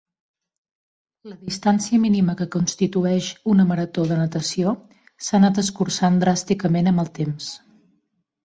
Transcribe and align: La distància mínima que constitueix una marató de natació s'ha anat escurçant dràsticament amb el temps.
La 1.33 1.35
distància 1.49 1.99
mínima 2.05 2.35
que 2.39 2.47
constitueix 2.55 3.27
una 3.53 3.67
marató 3.73 4.07
de 4.13 4.19
natació 4.23 4.73
s'ha 5.27 5.39
anat 5.41 5.63
escurçant 5.65 6.19
dràsticament 6.25 6.95
amb 6.95 7.05
el 7.05 7.17
temps. 7.21 7.53